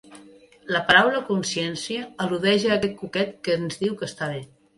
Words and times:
La 0.75 0.79
paraula 0.87 1.21
consciència 1.27 2.07
al·ludeix 2.25 2.65
a 2.71 2.73
aquest 2.77 2.97
cuquet 3.03 3.37
que 3.49 3.59
ens 3.61 3.79
diu 3.85 4.01
què 4.03 4.11
està 4.11 4.33
bé. 4.35 4.43